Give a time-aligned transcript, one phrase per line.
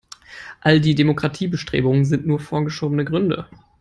[0.61, 3.45] All die Demokratiebestrebungen sind nur vorgeschobene Gründe.